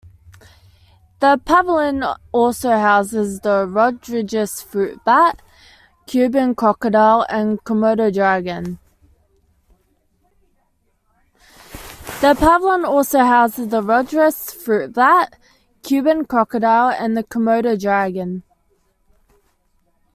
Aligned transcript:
The 1.19 1.39
pavilion 1.45 2.03
also 2.31 2.71
houses 2.71 3.41
the 3.41 3.67
Rodrigues 3.67 4.59
fruit 4.59 4.99
bat, 5.05 5.39
Cuban 6.07 6.55
crocodile, 6.55 7.23
and 7.29 7.59
the 7.59 7.61
Komodo 7.61 8.11
dragon. 8.11 8.81